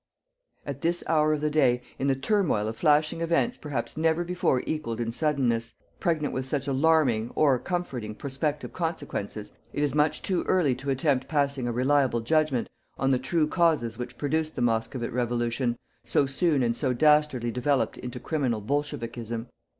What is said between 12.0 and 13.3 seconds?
judgment on the